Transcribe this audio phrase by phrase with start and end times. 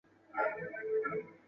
[0.33, 1.33] 常州晋陵人。